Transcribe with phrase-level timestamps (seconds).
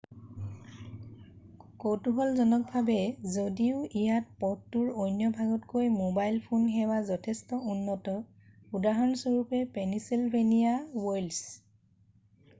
[1.81, 2.95] কৌতুহলজনকভাৱে
[3.33, 8.15] যদিও ইয়াত পথটোৰ অন্য ভাগতকৈ ম'বাইল ফোন সেৱা যথেষ্ট উন্নত
[8.81, 11.45] উদাহৰণস্বৰূপে পেনিছিলভেনিয়া ৱইল্ডছ